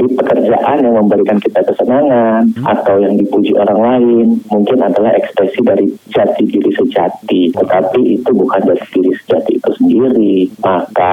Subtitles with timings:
[0.00, 2.64] Jadi pekerjaan yang memberikan kita kesenangan hmm.
[2.64, 7.52] atau yang dipuji orang lain mungkin adalah ekspresi dari jati diri sejati.
[7.52, 10.36] Tetapi itu bukan jati diri sejati itu sendiri.
[10.64, 11.12] Maka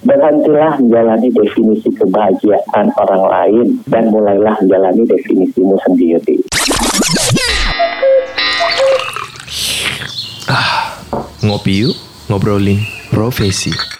[0.00, 6.40] berhentilah menjalani definisi kebahagiaan orang lain dan mulailah menjalani definisimu sendiri.
[10.48, 11.04] Ah,
[11.44, 12.00] ngopi yuk,
[12.32, 12.80] ngobrolin
[13.12, 13.91] profesi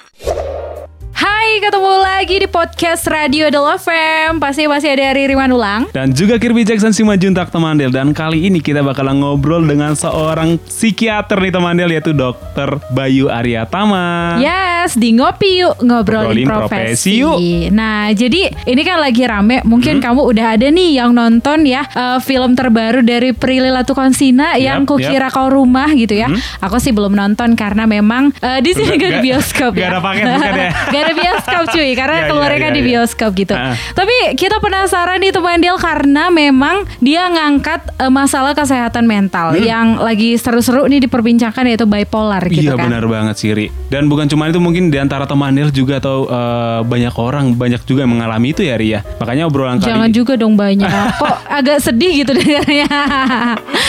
[2.22, 6.94] lagi di podcast Radio Del FM Pasti masih ada Riri Manulang Dan juga Kirby Jackson
[6.94, 12.78] Simajuntak Temandel Dan kali ini kita bakalan ngobrol dengan seorang psikiater nih Temandel Yaitu Dokter
[12.94, 17.18] Bayu Arya Tama Yes, di Ngopi Yuk Ngobrolin, ngobrolin profesi.
[17.18, 20.04] profesi yuk Nah, jadi ini kan lagi rame Mungkin hmm.
[20.06, 24.94] kamu udah ada nih yang nonton ya uh, Film terbaru dari Prilly Latukonsina yep, Yang
[24.94, 25.34] kukira yep.
[25.34, 26.38] kau rumah gitu ya hmm.
[26.70, 29.82] Aku sih belum nonton karena memang uh, di sini gak, ada bioskop gak, ya.
[29.82, 32.72] Gak ada paket bukan ya Gak ada bioskop bioskop cuy karena yeah, keluarnya yeah, kan
[32.72, 33.40] yeah, di bioskop yeah.
[33.42, 33.54] gitu.
[33.54, 33.74] Uh.
[33.96, 39.64] Tapi kita penasaran nih teman Del karena memang dia ngangkat uh, masalah kesehatan mental hmm.
[39.64, 42.88] yang lagi seru-seru nih diperbincangkan yaitu bipolar gitu iya, kan.
[42.88, 43.66] Iya benar banget sih Ri.
[43.88, 47.82] Dan bukan cuma itu mungkin di antara teman Del juga atau uh, banyak orang banyak
[47.86, 49.00] juga yang mengalami itu ya Ria.
[49.20, 50.90] Makanya obrolan kali Jangan juga dong banyak.
[51.22, 52.88] Kok agak sedih gitu dengarnya.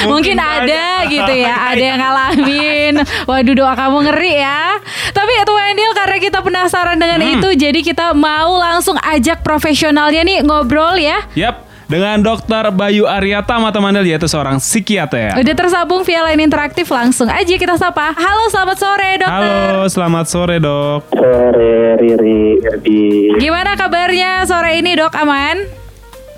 [0.07, 2.94] mungkin, mungkin ada gitu ya, ada yang ngalamin.
[3.25, 4.77] Waduh doa kamu ngeri ya.
[5.13, 7.33] Tapi itu Wendil karena kita penasaran dengan hmm.
[7.39, 11.23] itu jadi kita mau langsung ajak profesionalnya nih ngobrol ya.
[11.39, 15.38] Yap dengan Dokter Bayu Aryata teman-teman yaitu seorang psikiater.
[15.38, 18.11] Udah tersambung via line interaktif langsung aja kita sapa.
[18.17, 19.30] Halo, selamat sore dokter.
[19.30, 21.02] Halo, selamat sore dok.
[21.14, 23.38] Sore Riri, Irdi.
[23.38, 25.14] Gimana kabarnya sore ini dok?
[25.14, 25.69] Aman?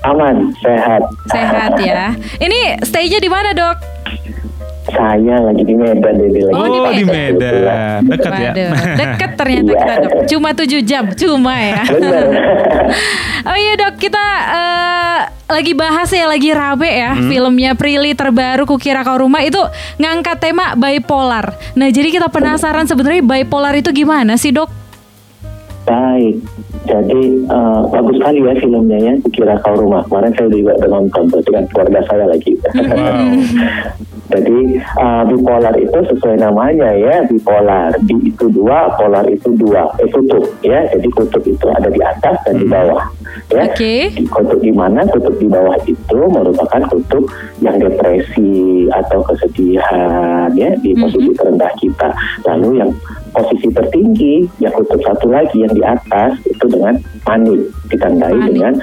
[0.06, 1.02] Aman, sehat.
[1.31, 2.14] Sehat ya.
[2.38, 3.94] Ini stay-nya di mana dok?
[4.95, 6.55] Saya lagi di Medan jadi lagi.
[6.55, 7.53] Oh, di Medan.
[8.07, 8.51] Dekat ya.
[8.99, 10.11] Dekat ternyata kita dok.
[10.31, 11.83] Cuma tujuh jam, cuma ya.
[13.51, 15.19] oh iya dok, kita uh,
[15.51, 17.27] lagi bahas ya, lagi rame ya hmm.
[17.27, 19.59] filmnya Prilly terbaru Kukira Kau Rumah itu
[19.99, 21.53] ngangkat tema bipolar.
[21.75, 24.84] Nah, jadi kita penasaran sebenarnya bipolar itu gimana sih, Dok?
[25.85, 26.41] Baik,
[26.85, 29.13] jadi uh, bagus sekali ya filmnya ya.
[29.29, 30.01] Kira kau rumah.
[30.09, 32.51] Kemarin saya juga udah nonton, berarti kan keluarga saya lagi.
[32.73, 33.29] Wow.
[34.25, 37.94] Jadi uh, bipolar itu sesuai namanya ya bipolar.
[38.09, 39.85] Bi itu dua, polar itu dua.
[40.01, 40.81] Eh kutub ya.
[40.90, 42.73] Jadi kutub itu ada di atas dan di hmm.
[42.73, 43.06] bawah.
[43.53, 43.69] Ya.
[43.69, 44.09] Okay.
[44.25, 45.06] Kutub di mana?
[45.13, 47.29] Kutub di bawah itu merupakan kutub
[47.62, 51.38] yang depresi atau kesedihan ya di posisi mm -hmm.
[51.38, 52.09] terendah kita.
[52.50, 52.91] Lalu yang
[53.35, 56.96] posisi tertinggi yang kutub satu lagi yang di atas itu dengan
[57.28, 58.47] panik ditandai panik.
[58.50, 58.73] dengan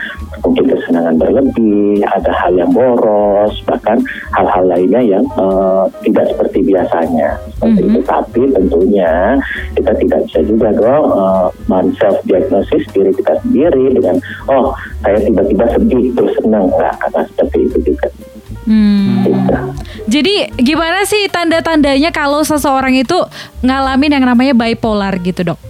[0.42, 3.98] mungkin kesenangan berlebih, ada hal yang boros, bahkan
[4.34, 7.38] hal-hal lainnya yang uh, tidak seperti biasanya.
[7.56, 7.94] Seperti mm -hmm.
[7.96, 8.00] itu.
[8.02, 9.12] Tapi tentunya
[9.78, 11.48] kita tidak bisa juga dong uh,
[11.96, 14.16] self diagnosis diri kita sendiri dengan
[14.50, 18.08] oh saya tiba-tiba sedih terus senang nggak karena seperti itu juga.
[18.62, 19.26] Hmm.
[20.06, 23.18] Jadi gimana sih tanda-tandanya kalau seseorang itu
[23.62, 25.60] ngalamin yang namanya bipolar gitu dok?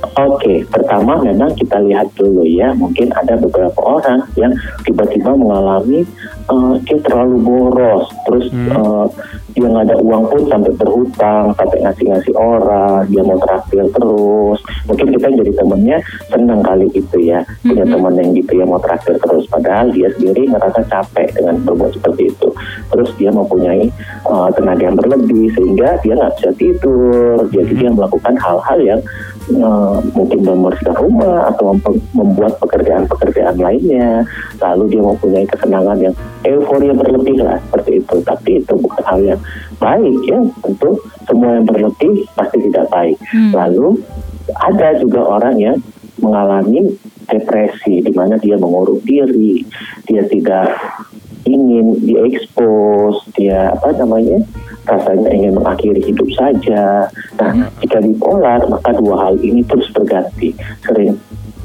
[0.00, 4.52] Oke, pertama memang kita lihat dulu ya, mungkin ada beberapa orang yang
[4.88, 6.08] tiba-tiba mengalami
[6.48, 8.72] uh, dia terlalu boros, terus hmm.
[8.72, 9.06] uh,
[9.54, 14.58] dia nggak ada uang pun sampai berhutang, sampai ngasih-ngasih orang, dia mau traktir terus.
[14.86, 15.98] Mungkin kita jadi temennya
[16.30, 17.92] senang kali itu ya, punya hmm.
[17.94, 19.44] teman yang gitu ya mau traktir terus.
[19.50, 22.48] Padahal dia sendiri ngerasa capek dengan berbuat seperti itu.
[22.90, 23.90] Terus dia mempunyai
[24.26, 29.00] uh, tenaga yang berlebih sehingga dia nggak bisa tidur, jadi dia melakukan hal-hal yang
[29.58, 31.74] uh, mungkin membersihkan rumah atau
[32.14, 34.22] membuat pekerjaan-pekerjaan lainnya.
[34.62, 36.14] Lalu dia mempunyai kesenangan yang
[36.46, 38.16] euforia berlebih lah seperti itu.
[38.22, 39.40] Tapi itu bukan hal yang
[39.82, 40.38] baik ya.
[40.62, 40.90] Tentu
[41.26, 43.16] semua yang berlebih pasti tidak baik.
[43.30, 43.54] Hmm.
[43.54, 44.02] lalu
[44.58, 45.76] ada juga orang yang
[46.18, 46.98] mengalami
[47.30, 49.62] depresi di mana dia mengurung diri
[50.04, 50.74] dia tidak
[51.46, 54.42] ingin diekspos dia apa namanya
[54.88, 57.08] rasanya ingin mengakhiri hidup saja.
[57.36, 57.68] Nah, hmm.
[57.84, 60.54] jika bipolar, maka dua hal ini terus berganti,
[60.84, 61.16] sering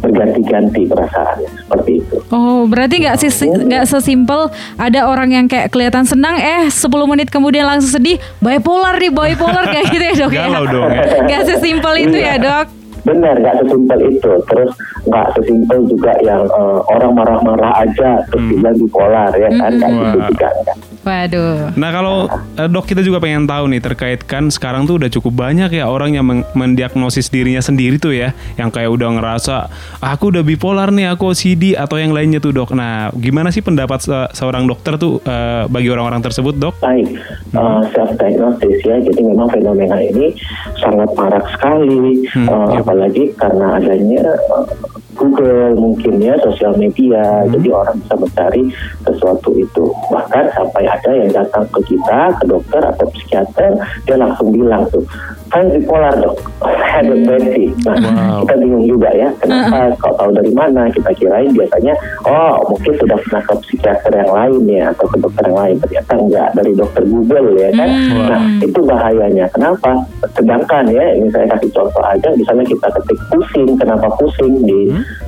[0.05, 2.17] berganti-ganti perasaannya seperti itu.
[2.29, 7.33] Oh, berarti nggak sih nggak sesimpel ada orang yang kayak kelihatan senang, eh 10 menit
[7.33, 10.45] kemudian langsung sedih, bipolar nih, bipolar kayak gitu ya dok ya?
[10.51, 10.91] Dong.
[11.27, 12.35] Nggak sesimpel itu ya iya.
[12.37, 12.67] dok?
[13.05, 14.31] Benar, nggak sesimpel itu.
[14.49, 14.71] Terus
[15.05, 18.51] nggak sesimpel juga yang uh, orang marah-marah aja terus hmm.
[18.57, 20.01] bilang bipolar ya kan, nggak hmm.
[20.01, 20.49] gitu juga.
[20.65, 20.77] Kan?
[21.05, 21.77] Waduh.
[21.77, 25.37] Nah kalau uh, dok kita juga pengen tahu nih terkait kan sekarang tuh udah cukup
[25.45, 26.25] banyak ya orang yang
[26.57, 29.69] mendiagnosis dirinya sendiri tuh ya, yang kayak udah ngerasa
[30.01, 32.73] aku udah bipolar nih, aku OCD atau yang lainnya tuh dok.
[32.73, 36.81] Nah gimana sih pendapat se seorang dokter tuh uh, bagi orang-orang tersebut dok?
[36.81, 37.53] Baik, hmm.
[37.53, 40.33] uh, self diagnosis ya, jadi memang fenomena ini
[40.81, 44.65] sangat marak sekali, hmm, uh, apalagi karena adanya uh,
[45.15, 47.51] Google mungkin ya sosial media Hmm.
[47.57, 48.63] jadi orang bisa mencari
[49.05, 53.71] sesuatu itu bahkan sampai ada yang datang ke kita ke dokter atau psikiater
[54.05, 55.05] dia langsung bilang tuh
[55.51, 58.43] saya bipolar dok saya depresi nah Wow.
[58.47, 61.93] kita bingung juga ya kenapa kok tahu dari mana kita kirain biasanya
[62.23, 65.75] oh mungkin sudah pernah ke psikiater yang lain ya atau ke dokter yang lain.
[65.83, 67.89] Ternyata enggak dari dokter Google ya kan?
[67.89, 68.25] Hmm.
[68.29, 69.45] nah itu bahayanya.
[69.51, 69.91] Kenapa?
[70.35, 74.79] Sedangkan ya ini saya kasih contoh aja misalnya kita ketik pusing kenapa pusing di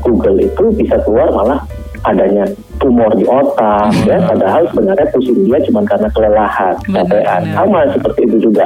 [0.03, 1.59] Google itu bisa keluar malah
[2.05, 2.45] adanya
[2.79, 4.17] tumor di otak ya.
[4.21, 8.65] Padahal sebenarnya pusing dia cuma karena kelelahan capean sama seperti itu juga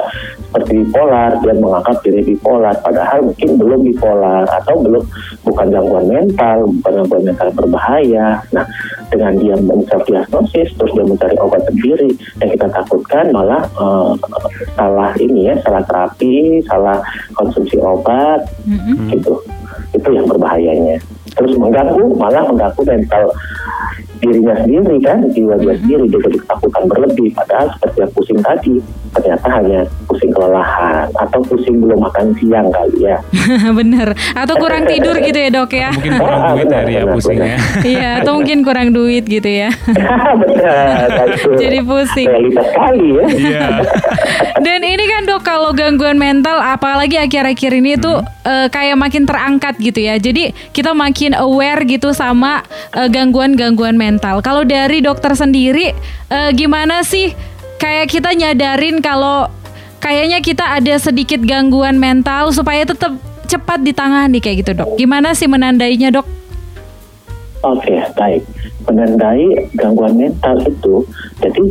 [0.51, 4.99] seperti bipolar dia menganggap diri bipolar padahal mungkin belum bipolar atau belum
[5.47, 8.43] bukan gangguan mental bukan gangguan mental berbahaya.
[8.51, 8.67] Nah
[9.07, 9.55] dengan dia
[10.03, 12.11] diagnosis terus dia mencari obat sendiri
[12.43, 14.11] yang kita takutkan malah eh,
[14.75, 16.99] salah ini ya salah terapi salah
[17.31, 19.07] konsumsi obat Mm-mm.
[19.07, 19.39] gitu.
[19.95, 20.99] Itu yang berbahayanya.
[21.31, 23.31] Terus mengganggu malah mengganggu mental
[24.21, 28.73] dirinya sendiri kan jiwa dia sendiri dia jadi ketakutan berlebih padahal seperti yang pusing tadi
[29.11, 33.17] ternyata hanya pusing kelelahan atau pusing belum makan siang kali ya
[33.81, 34.13] Bener.
[34.31, 35.89] Atau kurang tidur gitu ya dok ya?
[35.91, 37.57] Mungkin kurang Ah, duit dari ya pusingnya.
[37.91, 39.69] Iya, atau mungkin kurang duit gitu ya.
[40.41, 42.27] benar itu Jadi pusing.
[42.27, 43.67] realitas sekali ya Iya.
[44.57, 49.77] Dan ini kan dok kalau gangguan mental apalagi akhir-akhir ini tuh eh, kayak makin terangkat
[49.81, 50.17] gitu ya.
[50.17, 54.41] Jadi kita makin aware gitu sama eh, gangguan-gangguan mental.
[54.45, 55.93] Kalau dari dokter sendiri
[56.29, 57.33] eh, gimana sih
[57.81, 59.49] kayak kita nyadarin kalau
[60.01, 63.13] kayaknya kita ada sedikit gangguan mental supaya tetap
[63.45, 64.95] cepat ditangani kayak gitu dok.
[64.95, 66.25] Gimana sih menandainya dok?
[67.61, 68.41] Oke, baik.
[68.89, 71.05] Menandai gangguan mental itu,
[71.37, 71.65] jadi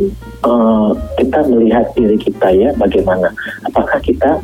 [0.47, 0.89] eh,
[1.19, 3.27] kita melihat diri kita ya, bagaimana.
[3.67, 4.39] Apakah kita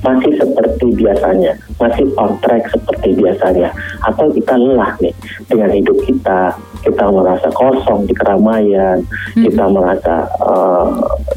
[0.00, 3.68] masih seperti biasanya, masih on track seperti biasanya,
[4.06, 5.14] atau kita lelah nih
[5.50, 9.04] dengan hidup kita, kita merasa kosong di keramaian,
[9.36, 10.86] kita merasa eh,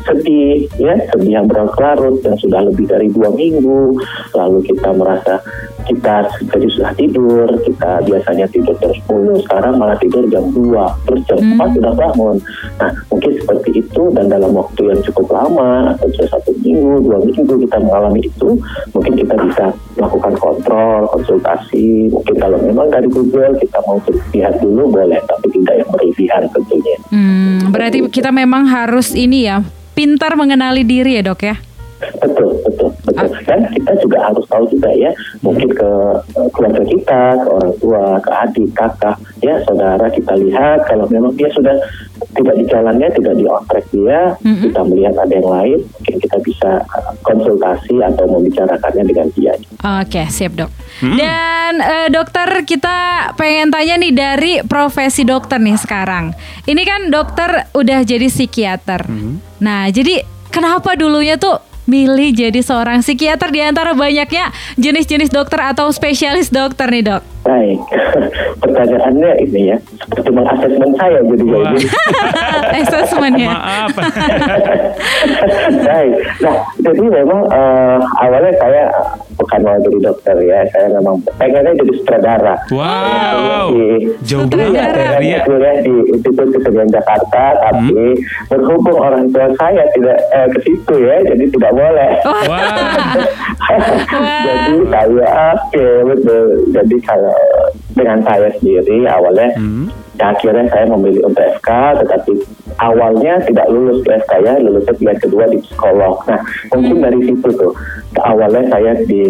[0.08, 3.98] sedih, ya sedih yang berlarut yang sudah lebih dari dua minggu,
[4.36, 5.44] lalu kita merasa
[5.84, 11.22] kita jadi sudah tidur, kita biasanya tidur jam 10, sekarang malah tidur jam 2, terus
[11.28, 12.36] jam 4 sudah bangun.
[12.80, 17.20] Nah, mungkin seperti itu dan dalam waktu yang cukup lama, atau sudah satu minggu, dua
[17.20, 18.50] minggu kita mengalami itu,
[18.96, 19.66] mungkin kita bisa
[20.00, 22.10] melakukan kontrol, konsultasi.
[22.10, 24.00] Mungkin kalau memang dari Google kita mau
[24.32, 26.98] lihat dulu boleh, tapi tidak yang berlebihan tentunya.
[27.10, 31.56] Hmm, berarti kita memang harus ini ya pintar mengenali diri ya dok ya.
[32.20, 33.28] Betul, betul, betul.
[33.48, 35.92] Dan kita juga harus tahu juga ya, mungkin ke
[36.36, 41.32] eh, keluarga kita, ke orang tua, ke adik, kakak, ya saudara kita lihat kalau memang
[41.40, 41.80] dia sudah
[42.36, 44.68] tidak di jalannya, tidak di on track dia, Mm-mm.
[44.68, 49.54] kita melihat ada yang lain, mungkin kita bisa eh, konsultasi atau membicarakannya dengan dia.
[49.84, 50.72] Oke, siap dok.
[51.04, 56.32] Dan eh, dokter kita pengen tanya nih dari profesi dokter nih sekarang.
[56.64, 59.04] Ini kan dokter udah jadi psikiater.
[59.60, 65.92] Nah, jadi kenapa dulunya tuh milih jadi seorang psikiater di antara banyaknya jenis-jenis dokter atau
[65.92, 67.33] spesialis dokter nih dok?
[67.44, 67.80] Baik,
[68.64, 71.60] pertanyaannya ini ya, seperti mengasesmen saya jadi Wah.
[71.76, 71.88] jadi.
[72.80, 73.52] Assessment ya.
[73.52, 73.92] Maaf.
[75.88, 76.14] Baik.
[76.40, 78.84] Nah, jadi memang eh, awalnya saya
[79.36, 80.64] bukan mau jadi dokter ya.
[80.72, 82.56] Saya memang pengennya jadi sutradara.
[82.72, 83.76] Wow.
[83.76, 84.72] Di- Jauh Sutradara.
[84.72, 85.40] banget saya ya.
[85.44, 88.04] kuliah di Institut Kesenian Jakarta, tapi
[88.48, 92.12] berhubung orang tua saya tidak eh, ke situ ya, jadi tidak boleh.
[92.24, 93.20] Wah.
[94.48, 95.28] jadi saya
[95.60, 96.46] oke betul.
[96.72, 97.33] Jadi kalau
[97.94, 99.88] dengan saya sendiri awalnya Hmm.
[100.14, 101.70] Ya, akhirnya saya memilih untuk FK,
[102.06, 102.38] tetapi
[102.78, 106.22] awalnya tidak lulus ke FK ya, lulusnya pilihan kedua di psikolog.
[106.30, 106.38] Nah,
[106.70, 107.74] mungkin dari situ tuh,
[108.22, 109.24] awalnya saya di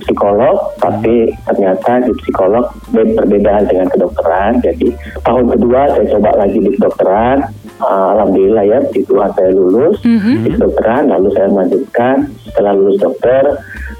[0.00, 4.64] psikolog, tapi ternyata di psikolog ber- berbeda dengan kedokteran.
[4.64, 4.96] Jadi
[5.28, 7.36] tahun kedua saya coba lagi di kedokteran,
[7.80, 10.44] Ah, alhamdulillah ya, di Tuhan saya lulus Mhm.
[10.44, 13.42] di kedokteran, lalu saya melanjutkan setelah lulus dokter,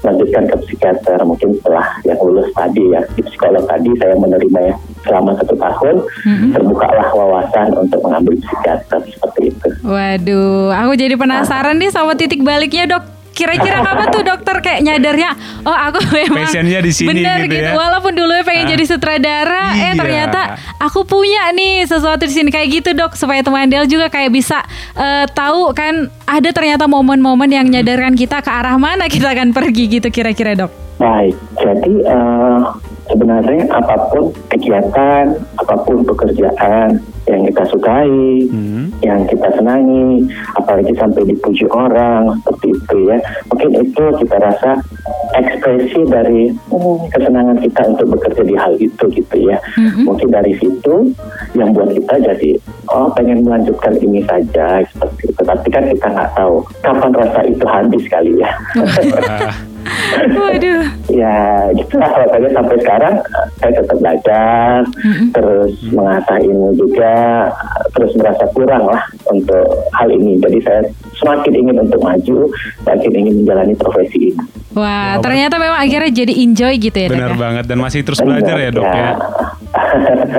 [0.01, 1.17] lanjutkan ke psikiater.
[1.21, 5.95] Mungkin setelah yang lulus tadi ya, di psikolog tadi saya menerima ya selama satu tahun,
[6.53, 9.67] terbukalah wawasan untuk mengambil psikiater seperti itu.
[9.81, 13.20] Waduh, aku jadi penasaran nih sama titik baliknya dok.
[13.31, 15.29] Kira-kira kapan tuh dokter kayak nyadarnya,
[15.61, 17.71] oh aku memang Passionnya di sini bener gitu ya.
[17.73, 18.69] Walaupun dulu pengen Ah.
[18.69, 19.91] jadi sutradara, eh Iya.
[19.95, 20.41] ternyata
[20.77, 24.61] aku punya nih sesuatu di sini kayak gitu dok, supaya teman Del juga kayak bisa
[24.93, 29.87] eh, tahu kan ada ternyata momen-momen yang nyadarkan kita ke arah mana kita akan pergi
[29.91, 30.71] gitu kira-kira dok.
[30.97, 32.59] Baik, jadi eh,
[33.07, 38.89] sebenarnya apa pun kegiatan, apa pun pekerjaan yang kita sukai, Hmm.
[39.05, 40.25] yang kita senangi,
[40.57, 43.17] apalagi sampai dipuji orang seperti itu ya,
[43.53, 44.71] mungkin itu kita rasa
[45.37, 49.57] ekspresi dari hmm, kesenangan kita untuk bekerja di hal itu gitu ya.
[49.79, 50.03] Mm-mm.
[50.03, 51.15] Mungkin dari situ
[51.55, 52.59] yang buat kita jadi
[52.91, 55.41] oh pengen melanjutkan ini saja seperti itu.
[55.41, 58.51] Tapi kan kita nggak tahu kapan rasa itu habis kali ya.
[60.11, 60.83] Wah, Waduh.
[61.07, 61.37] ya
[61.75, 63.15] gitulah makanya sampai sekarang
[63.57, 65.27] saya tetap belajar Mm-mm.
[65.31, 67.15] terus mengasah ilmu juga
[67.95, 69.01] terus merasa kurang lah
[69.31, 69.65] untuk
[69.95, 70.81] hal ini jadi saya
[71.15, 72.37] semakin ingin untuk maju
[72.83, 77.15] semakin ingin menjalani profesi ini Wah, ternyata memang akhirnya jadi enjoy gitu ya, Dok.
[77.19, 77.39] benar ya?
[77.39, 79.11] banget dan masih terus belajar ya dok ya.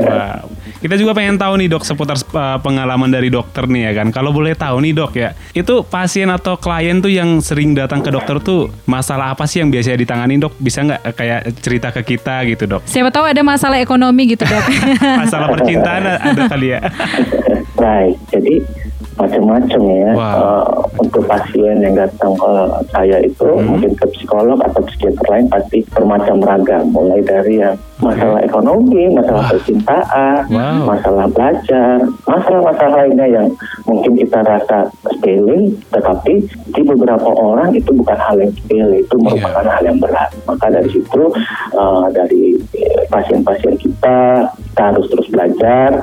[0.08, 0.51] Wow.
[0.82, 4.10] Kita juga pengen tahu nih dok seputar uh, pengalaman dari dokter nih ya kan.
[4.10, 8.10] Kalau boleh tahu nih dok ya, itu pasien atau klien tuh yang sering datang ke
[8.10, 10.58] dokter tuh masalah apa sih yang biasanya ditangani dok?
[10.58, 12.82] Bisa nggak eh, kayak cerita ke kita gitu dok?
[12.90, 14.64] Siapa tahu ada masalah ekonomi gitu, Dok.
[15.22, 16.82] Masalah percintaan ada kali ya?
[17.82, 18.54] Baik, jadi
[19.22, 20.10] macam-macam ya.
[20.12, 20.34] Wow.
[20.34, 20.66] Eh,
[20.98, 22.52] untuk pasien yang datang ke
[22.90, 23.74] saya itu Hmm.
[23.74, 26.84] mungkin ke psikolog atau psikiater lain pasti bermacam ragam.
[26.90, 30.90] Mulai dari yang masalah ekonomi, masalah percintaan, Wow.
[30.90, 33.46] masalah belajar, masalah-masalah lainnya yang
[33.86, 36.34] mungkin kita rasa sepele, tetapi
[36.74, 40.30] di beberapa orang itu bukan hal yang sepele, itu merupakan hal yang berat.
[40.50, 41.22] Maka dari situ
[41.72, 42.42] eh, dari
[42.74, 44.16] eh, pasien-pasien kita
[44.72, 46.00] kita harus terus belajar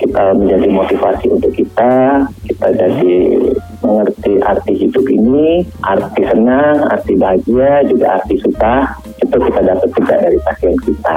[0.00, 3.14] kita menjadi motivasi untuk kita, kita jadi
[3.84, 10.14] mengerti arti hidup ini, arti senang, arti bahagia, juga arti suka, itu kita dapat juga
[10.16, 11.14] dari pasien kita.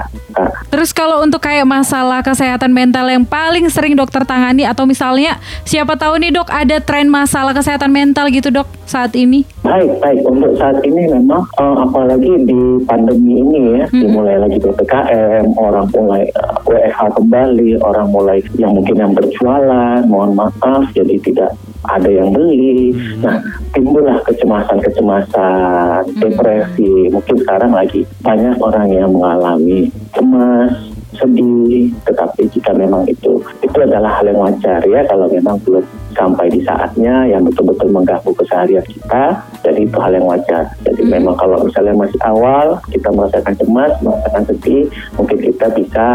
[0.70, 5.96] Terus kalau untuk kayak masalah kesehatan mental yang paling sering dokter tangani atau misalnya siapa
[5.96, 9.46] tahu nih dok ada tren masalah kesehatan mental gitu dok saat ini?
[9.64, 10.22] baik, baik.
[10.28, 16.24] Untuk saat ini memang, eh, apalagi di pandemi ini ya, dimulai lagi PPKM, orang mulai
[16.28, 21.52] eh, WFH kembali, orang mulai yang mungkin yang berjualan, mohon maaf, jadi tidak
[21.84, 22.96] ada yang beli.
[23.20, 23.44] Nah,
[23.76, 27.12] timbullah kecemasan-kecemasan, depresi.
[27.12, 30.72] Mungkin sekarang lagi banyak orang yang mengalami cemas,
[31.18, 31.94] sedih.
[32.06, 36.62] Tetapi jika memang itu itu adalah hal yang wajar ya kalau memang belum sampai di
[36.62, 39.42] saatnya yang betul-betul mengganggu keseharian kita.
[39.66, 40.70] Jadi itu hal yang wajar.
[40.86, 44.84] Jadi memang kalau misalnya masih awal kita merasakan cemas, merasakan sedih,
[45.18, 46.06] mungkin kita bisa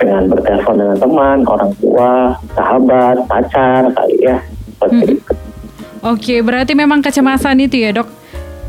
[0.00, 2.12] dengan bertelepon dengan teman, orang tua,
[2.56, 4.36] sahabat, pacar kali ya.
[4.76, 5.32] Seperti itu.
[6.00, 8.08] Oke berarti memang kecemasan itu ya dok.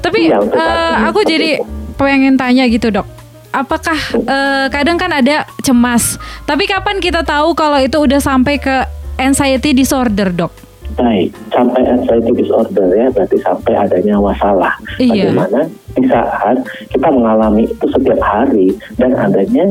[0.04, 1.62] Tapi eh, ini aku jadi
[1.96, 3.21] pengen tanya gitu dok.
[3.52, 6.16] Apakah eh, kadang kan ada cemas,
[6.48, 8.88] tapi kapan kita tahu kalau itu udah sampai ke
[9.20, 10.56] anxiety disorder dok?
[10.96, 14.72] Baik, sampai anxiety disorder ya berarti sampai adanya masalah.
[15.00, 15.36] Iya.
[15.36, 15.60] Bagaimana
[15.92, 19.68] di saat kita mengalami itu setiap hari dan adanya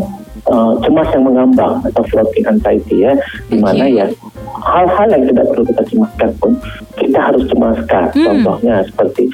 [0.48, 3.16] uh, cemas yang mengambang atau floating anxiety ya,
[3.48, 3.96] di mana Oke.
[3.96, 4.06] ya
[4.60, 6.52] hal-hal yang tidak perlu kita cemaskan pun
[7.00, 8.04] kita harus cemaskan.
[8.12, 8.24] Hmm.
[8.28, 9.24] Contohnya seperti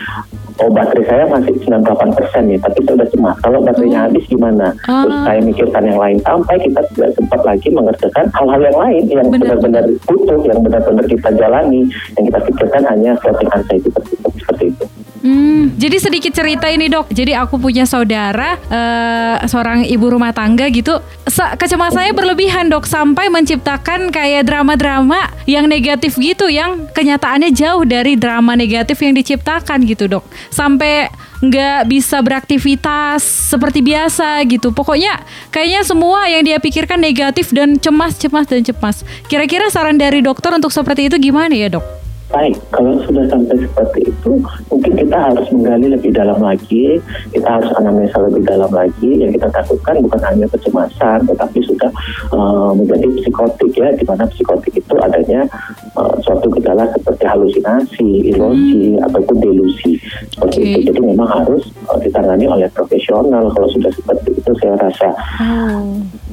[0.61, 3.37] oh baterai saya masih 98 persen nih, tapi saya sudah cemas.
[3.45, 4.73] Kalau baterainya habis gimana?
[4.81, 5.13] Terus.
[5.13, 5.25] Ah.
[5.29, 9.57] saya mikirkan yang lain sampai kita tidak sempat lagi mengerjakan hal-hal yang lain yang Benar.
[9.59, 11.81] benar-benar butuh, yang benar-benar kita jalani,
[12.17, 14.86] yang kita pikirkan hanya floating anxiety tersebut seperti itu.
[15.27, 17.11] Hmm, jadi sedikit cerita ini dok.
[17.11, 21.03] Jadi aku punya saudara, eh, seorang ibu rumah tangga gitu.
[21.27, 28.15] Sa- kecemasannya berlebihan dok, sampai menciptakan kayak drama-drama yang negatif gitu, yang kenyataannya jauh dari
[28.15, 30.23] drama negatif yang diciptakan gitu dok.
[30.55, 31.11] Sampai
[31.43, 34.71] nggak bisa beraktivitas seperti biasa gitu.
[34.71, 39.03] Pokoknya kayaknya semua yang dia pikirkan negatif dan cemas, cemas dan cemas.
[39.27, 42.06] Kira-kira saran dari dokter untuk seperti itu gimana ya dok?
[42.27, 46.99] Baik, kalau sudah sampai seperti itu, mungkin kita harus menggali lebih dalam lagi,
[47.31, 49.23] kita harus anamnesa lebih dalam lagi.
[49.23, 51.91] Yang kita takutkan bukan hanya kecemasan, tetapi sudah
[52.35, 55.47] uh, menjadi psikotik ya, di mana psikotik itu adanya
[55.95, 60.03] uh, suatu gejala seperti halusinasi, ilusi, ataupun delusi.
[60.35, 60.67] Seperti Oke.
[60.67, 60.81] itu.
[60.91, 63.47] Jadi memang harus uh, ditangani oleh profesional.
[63.55, 66.26] Kalau sudah seperti itu, saya rasa Oh.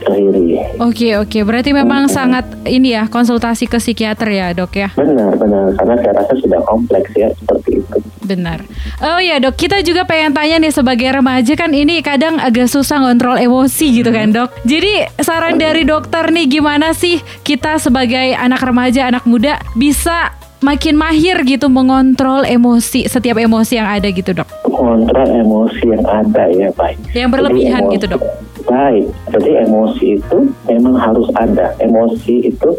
[0.00, 0.58] Teriri.
[0.80, 5.72] Oke oke, berarti memang sangat ini ya konsultasi ke psikiater ya dok ya, Benar, benar.
[5.76, 7.96] Karena saya rasa sudah kompleks ya, seperti itu.
[8.24, 8.62] benar.
[9.02, 13.02] Oh ya dok, kita juga pengen tanya nih sebagai remaja kan ini kadang agak susah
[13.02, 14.54] ngontrol emosi gitu kan dok.
[14.62, 20.30] Jadi saran dari dokter nih gimana sih kita sebagai anak remaja, anak muda bisa
[20.60, 24.46] makin mahir gitu mengontrol emosi setiap emosi yang ada gitu dok.
[24.68, 27.00] Kontrol emosi yang ada ya baik.
[27.16, 28.22] Yang berlebihan Jadi gitu dok.
[28.70, 30.38] Baik, jadi emosi itu
[30.70, 31.74] memang harus ada.
[31.82, 32.70] Emosi itu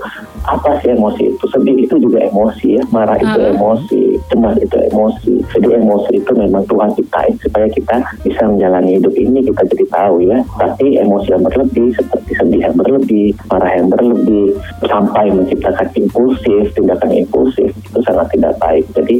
[0.48, 1.44] apa sih emosi itu?
[1.52, 3.52] Sedih itu juga emosi ya, marah itu Ah.
[3.52, 5.44] emosi, cemas itu emosi.
[5.52, 10.16] Jadi emosi itu memang Tuhan ciptain supaya kita bisa menjalani hidup ini kita jadi tahu
[10.24, 10.40] ya.
[10.56, 14.56] Tapi emosi yang berlebih seperti sedih yang berlebih, marah yang berlebih,
[14.88, 18.88] sampai menciptakan impulsif, tindakan impulsif itu sangat tidak baik.
[18.96, 19.20] Jadi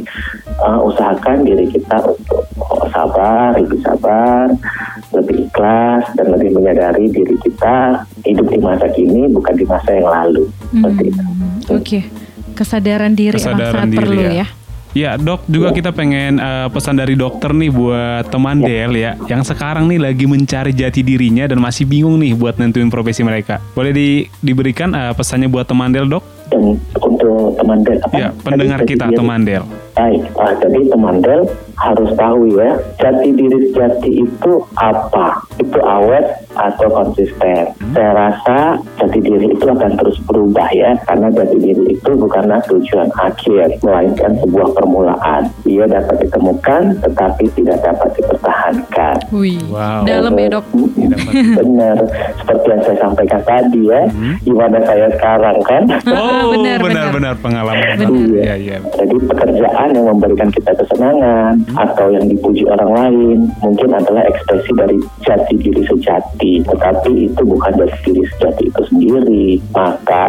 [0.64, 4.48] uh, usahakan diri kita untuk uh, sabar, lebih sabar,
[5.12, 10.08] lebih ikhlas dan lebih menyadari diri kita hidup di masa kini bukan di masa yang
[10.08, 10.44] lalu.
[10.72, 11.22] Seperti itu.
[11.22, 12.00] Hmm, Oke,
[12.54, 14.32] kesadaran diri emang Kesadaran sangat diri perlu ya.
[14.32, 14.46] ya.
[14.92, 19.40] Ya dok, juga kita pengen eh, pesan dari dokter nih buat teman Del ya, yang
[19.40, 23.56] sekarang nih lagi mencari jati dirinya dan masih bingung nih buat nentuin profesi mereka.
[23.72, 26.41] Boleh di, diberikan eh, pesannya buat teman Del dok?
[26.52, 28.12] Dan untuk teman Del, apa?
[28.12, 29.64] Ya, Tadi pendengar jati kita teman Del.
[29.96, 31.42] Baik, ah, jadi teman Del
[31.80, 35.40] harus tahu ya, jati diri sejati itu apa?
[35.56, 37.72] Itu awet atau konsisten.
[37.92, 43.08] Saya rasa jati diri itu akan terus berubah ya, karena jati diri itu bukanlah tujuan
[43.16, 45.42] akhir, melainkan sebuah permulaan.
[45.64, 49.16] Ia dapat ditemukan, tetapi tidak dapat dipertahankan.
[49.32, 50.04] Wih, Wow.
[50.04, 50.64] dalam ya dok.
[51.32, 51.96] Benar,
[52.36, 54.02] seperti yang saya sampaikan tadi ya,
[54.42, 55.82] gimana saya sekarang kan?
[56.12, 57.08] Oh, benar, benar.
[57.08, 57.98] benar-benar pengalaman.
[57.98, 58.10] Benar.
[58.36, 58.76] Iya, iya.
[58.94, 64.96] Jadi pekerjaan yang memberikan kita kesenangan atau yang dipuji orang lain mungkin adalah ekspresi dari
[65.24, 66.41] jati diri sejati.
[66.62, 69.46] Tetapi itu bukan jati diri sejati itu sendiri.
[69.70, 70.24] Maka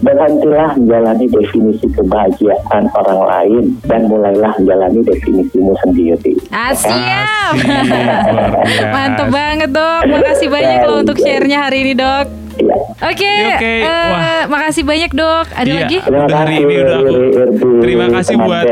[0.00, 6.32] berhentilah menjalani definisi kebahagiaan orang lain dan mulailah menjalani definisimu sendiri.
[6.48, 6.96] Biasa.
[8.90, 10.02] Mantep banget dok.
[10.06, 12.26] Makasih banyak loh untuk share-nya hari ini dok.
[12.60, 12.76] Iya.
[13.00, 14.44] Oke, Oke, eh, wah.
[14.46, 15.46] makasih banyak dok.
[15.50, 15.80] Ada Iya.
[15.80, 15.96] lagi?
[16.02, 18.64] Terima Udah hari kasih, ini udah aku- Terima kasih buat.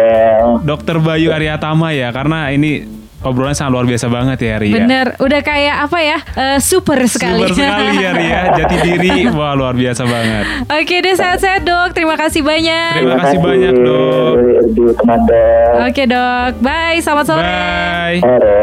[0.60, 2.84] Dokter Bayu Aryatama ya, karena ini
[3.20, 4.74] obrolan sangat luar biasa banget ya Ria.
[4.78, 6.18] Bener, udah kayak apa ya?
[6.36, 7.46] eh, super sekali.
[7.46, 10.44] Super sekali ya Ria, jati diri, wah luar biasa banget.
[10.70, 11.94] Oke deh sehat-sehat dok.
[11.94, 12.92] Terima kasih banyak.
[13.02, 14.34] Terima kasih banyak, Dok.
[14.92, 15.74] Teman Del.
[15.84, 16.52] Oke dok.
[16.60, 16.98] Bye.
[16.98, 17.42] Selamat sore.
[17.42, 18.18] Bye.
[18.18, 18.58] Sore.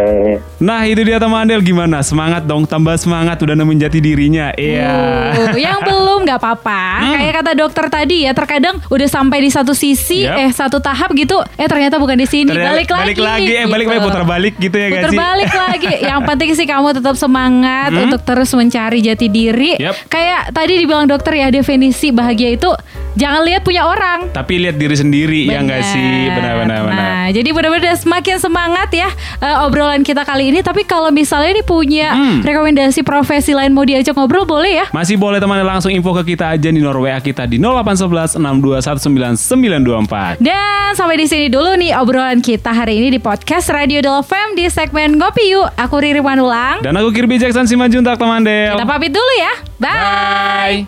[0.58, 2.02] Nah itu dia teman Del gimana?
[2.02, 4.50] Semangat dong, tambah semangat udah nemuin jati dirinya.
[4.54, 4.94] Iya.
[5.36, 6.84] Uh, yang belum nggak apa-apa.
[7.16, 10.38] Kayak kata dokter tadi ya, terkadang udah sampai di satu sisi, Yap.
[10.40, 12.50] eh satu tahap gitu, eh ternyata bukan di sini.
[12.50, 13.02] Ternyata balik lagi.
[13.04, 13.94] balik lagi, eh balik gitu.
[13.94, 15.18] lagi putar balik gitu ya Putar sih?
[15.20, 15.88] balik lagi.
[16.02, 19.72] Yang penting sih kamu tetap semangat untuk terus mencari jati diri.
[19.78, 19.96] Yap.
[20.08, 22.70] Kayak tadi dibilang dokter ya definisi bahagia itu
[23.14, 24.32] jangan lihat punya orang.
[24.32, 26.15] Tapi lihat diri sendiri ya nggak sih?
[26.32, 26.80] Benar-benar.
[26.82, 26.96] benar.
[26.96, 29.08] Nah, jadi benar-benar semakin semangat ya
[29.40, 30.60] eh, obrolan kita kali ini.
[30.60, 32.40] Tapi kalau misalnya ini punya Hmm.
[32.42, 34.86] rekomendasi profesi lain mau diajak ngobrol boleh ya?
[34.92, 40.38] Masih boleh teman langsung info ke kita aja di Norway kita di 0811 6219924.
[40.38, 44.54] Dan sampai di sini dulu nih obrolan kita hari ini di podcast Radio Del FM
[44.54, 45.68] di segmen Ngopi Yuk.
[45.76, 46.82] Aku Riri Manulang.
[46.82, 48.74] Dan aku Kirby Jackson Simanjuntak teman Del.
[48.74, 49.52] Kita pamit dulu ya.
[49.78, 50.86] Bye.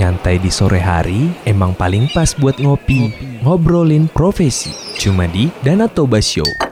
[0.00, 3.12] Nyantai di sore hari emang paling pas buat ngopi,
[3.44, 4.72] ngobrolin profesi.
[4.96, 6.69] Cuma di Danatoba Show.